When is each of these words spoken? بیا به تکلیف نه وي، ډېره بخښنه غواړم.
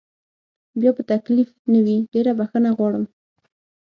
بیا 0.79 0.91
به 0.95 1.03
تکلیف 1.11 1.49
نه 1.71 1.79
وي، 1.85 1.97
ډېره 2.13 2.31
بخښنه 2.39 2.69
غواړم. 2.77 3.05